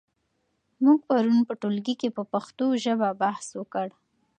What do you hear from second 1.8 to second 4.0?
کې په پښتو ژبه بحث وکړ.